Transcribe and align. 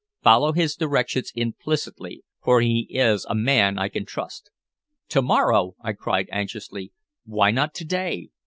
Follow 0.23 0.51
his 0.51 0.75
directions 0.75 1.31
implicitly, 1.35 2.23
for 2.43 2.59
he 2.59 2.87
is 2.89 3.23
a 3.29 3.35
man 3.35 3.77
I 3.77 3.87
can 3.87 4.03
trust." 4.03 4.49
"To 5.09 5.21
morrow!" 5.21 5.75
I 5.79 5.93
cried 5.93 6.27
anxiously. 6.31 6.91
"Why 7.23 7.51
not 7.51 7.75
to 7.75 7.85
day? 7.85 8.29